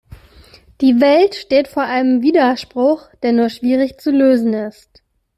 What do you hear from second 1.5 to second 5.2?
vor einem Widerspruch, der nur schwierig zu lösen ist.